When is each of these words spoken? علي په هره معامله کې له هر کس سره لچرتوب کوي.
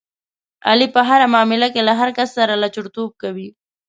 علي 0.69 0.87
په 0.95 1.01
هره 1.09 1.25
معامله 1.33 1.67
کې 1.73 1.81
له 1.87 1.93
هر 1.99 2.09
کس 2.17 2.29
سره 2.37 2.53
لچرتوب 2.63 3.09
کوي. 3.21 3.49